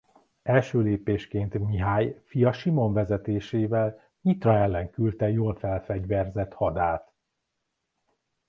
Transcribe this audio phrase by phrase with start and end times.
[0.43, 7.13] Első lépésként Mihály fia Simon vezetésével Nyitra ellen küldte jól felfegyverzett hadát.